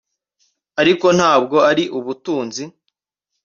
ariko 0.81 1.07
ntabwo 1.17 1.57
ari 1.69 1.83
ubutunzi 1.97 2.63